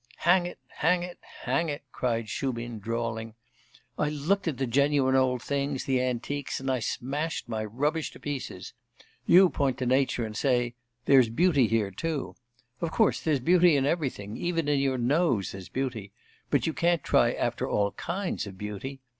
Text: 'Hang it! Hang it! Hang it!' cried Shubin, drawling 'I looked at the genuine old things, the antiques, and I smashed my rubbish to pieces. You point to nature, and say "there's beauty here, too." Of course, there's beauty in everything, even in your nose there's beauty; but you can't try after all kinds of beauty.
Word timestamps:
'Hang 0.17 0.47
it! 0.47 0.57
Hang 0.77 1.03
it! 1.03 1.19
Hang 1.43 1.69
it!' 1.69 1.83
cried 1.91 2.27
Shubin, 2.27 2.79
drawling 2.79 3.35
'I 3.99 4.09
looked 4.09 4.47
at 4.47 4.57
the 4.57 4.65
genuine 4.65 5.13
old 5.15 5.43
things, 5.43 5.83
the 5.85 6.01
antiques, 6.01 6.59
and 6.59 6.71
I 6.71 6.79
smashed 6.79 7.47
my 7.47 7.63
rubbish 7.63 8.09
to 8.13 8.19
pieces. 8.19 8.73
You 9.27 9.51
point 9.51 9.77
to 9.77 9.85
nature, 9.85 10.25
and 10.25 10.35
say 10.35 10.73
"there's 11.05 11.29
beauty 11.29 11.67
here, 11.67 11.91
too." 11.91 12.35
Of 12.81 12.89
course, 12.89 13.19
there's 13.21 13.39
beauty 13.41 13.75
in 13.77 13.85
everything, 13.85 14.37
even 14.37 14.67
in 14.67 14.79
your 14.79 14.97
nose 14.97 15.51
there's 15.51 15.69
beauty; 15.69 16.11
but 16.49 16.65
you 16.65 16.73
can't 16.73 17.03
try 17.03 17.33
after 17.33 17.69
all 17.69 17.91
kinds 17.91 18.47
of 18.47 18.57
beauty. 18.57 19.01